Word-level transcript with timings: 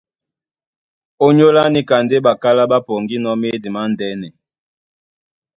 Ónyólá 1.25 1.63
níka 1.73 1.95
ndé 2.03 2.15
ɓakálá 2.25 2.63
ɓá 2.71 2.77
pɔŋgínɔ̄ 2.87 3.33
médi 3.41 3.69
mándɛ́nɛ. 3.75 4.27